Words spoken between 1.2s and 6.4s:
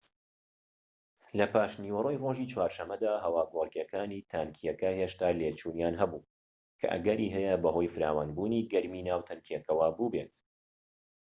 لە پاشنیوەڕۆی ڕۆژی چوارشەمەدا هەواگۆڕکێکانی تانکیەکە هێشتا لێچوونیان هەبوو